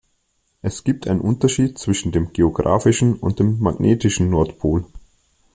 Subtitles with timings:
[0.63, 4.85] Es gibt einen Unterschied zwischen dem geografischen und dem magnetischen Nordpol.